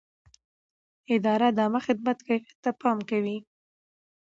[1.15, 3.37] اداره د عامه خدمت کیفیت ته پام کوي.